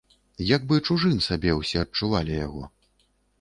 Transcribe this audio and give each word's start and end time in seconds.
Як 0.55 0.63
бы 0.71 0.79
чужым 0.87 1.19
сабе 1.27 1.51
ўсе 1.59 1.77
адчувалі 1.85 2.33
яго. 2.47 2.63